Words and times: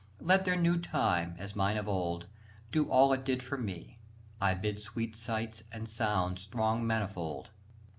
Let 0.19 0.45
their 0.45 0.55
new 0.55 0.79
time, 0.79 1.35
as 1.37 1.55
mine 1.55 1.77
of 1.77 1.87
old, 1.87 2.25
Do 2.71 2.89
all 2.89 3.13
it 3.13 3.23
did 3.23 3.43
for 3.43 3.55
me: 3.55 3.99
I 4.41 4.55
bid 4.55 4.79
Sweet 4.79 5.15
sights 5.15 5.63
and 5.71 5.87
sounds 5.87 6.47
throng 6.47 6.87
manifold. 6.87 7.51